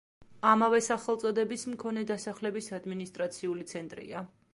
[0.51, 4.25] ამავე სახელწოდების მქონე დასახლების ადმინისტრაციული ცენტრია.